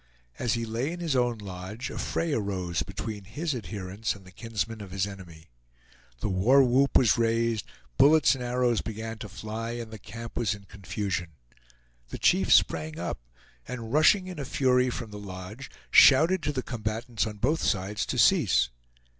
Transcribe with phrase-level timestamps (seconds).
[0.39, 4.31] As he lay in his own lodge, a fray arose between his adherents and the
[4.31, 5.51] kinsmen of his enemy.
[6.21, 10.55] The war whoop was raised, bullets and arrows began to fly, and the camp was
[10.55, 11.33] in confusion.
[12.09, 13.19] The chief sprang up,
[13.67, 18.03] and rushing in a fury from the lodge shouted to the combatants on both sides
[18.07, 18.71] to cease.